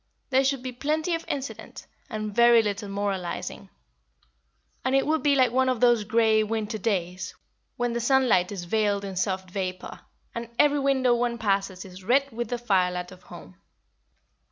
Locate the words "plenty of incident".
0.71-1.85